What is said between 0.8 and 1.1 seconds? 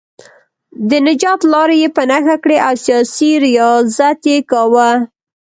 د